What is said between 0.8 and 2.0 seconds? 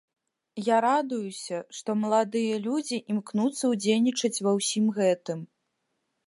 радуюся, што